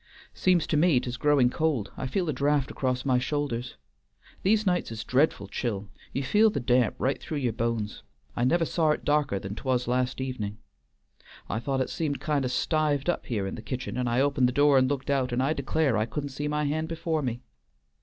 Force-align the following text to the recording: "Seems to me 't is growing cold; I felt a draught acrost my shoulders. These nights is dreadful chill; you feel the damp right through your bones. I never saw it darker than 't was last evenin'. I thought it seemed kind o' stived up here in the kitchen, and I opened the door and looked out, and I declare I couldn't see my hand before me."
"Seems 0.33 0.65
to 0.65 0.77
me 0.77 0.99
't 0.99 1.07
is 1.07 1.15
growing 1.15 1.51
cold; 1.51 1.91
I 1.95 2.07
felt 2.07 2.27
a 2.29 2.33
draught 2.33 2.71
acrost 2.71 3.05
my 3.05 3.19
shoulders. 3.19 3.75
These 4.41 4.65
nights 4.65 4.91
is 4.91 5.03
dreadful 5.03 5.47
chill; 5.47 5.89
you 6.11 6.23
feel 6.23 6.49
the 6.49 6.59
damp 6.59 6.95
right 6.97 7.21
through 7.21 7.37
your 7.37 7.53
bones. 7.53 8.01
I 8.35 8.43
never 8.43 8.65
saw 8.65 8.89
it 8.93 9.05
darker 9.05 9.37
than 9.37 9.53
't 9.53 9.61
was 9.63 9.87
last 9.87 10.19
evenin'. 10.19 10.57
I 11.47 11.59
thought 11.59 11.81
it 11.81 11.89
seemed 11.91 12.19
kind 12.19 12.43
o' 12.43 12.47
stived 12.47 13.09
up 13.11 13.27
here 13.27 13.45
in 13.45 13.53
the 13.53 13.61
kitchen, 13.61 13.95
and 13.95 14.09
I 14.09 14.21
opened 14.21 14.47
the 14.47 14.51
door 14.53 14.79
and 14.79 14.89
looked 14.89 15.11
out, 15.11 15.31
and 15.31 15.43
I 15.43 15.53
declare 15.53 15.95
I 15.95 16.07
couldn't 16.07 16.29
see 16.29 16.47
my 16.47 16.63
hand 16.63 16.87
before 16.87 17.21
me." 17.21 17.41